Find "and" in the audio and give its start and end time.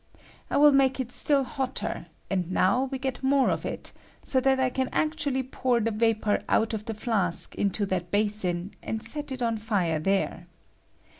2.27-2.51, 8.81-9.03